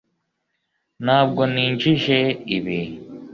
[1.03, 2.19] ntabwo ninjije
[2.57, 2.79] ibi